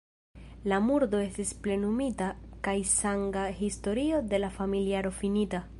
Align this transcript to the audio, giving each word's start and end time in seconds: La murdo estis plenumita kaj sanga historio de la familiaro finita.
La 0.71 0.77
murdo 0.85 1.19
estis 1.25 1.51
plenumita 1.67 2.31
kaj 2.69 2.75
sanga 2.95 3.47
historio 3.63 4.25
de 4.33 4.41
la 4.45 4.53
familiaro 4.59 5.15
finita. 5.23 5.67